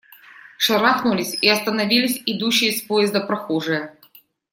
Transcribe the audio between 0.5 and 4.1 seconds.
Шарахнулись и остановились идущие с поезда прохожие.